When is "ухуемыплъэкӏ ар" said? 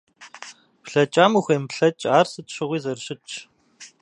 1.37-2.27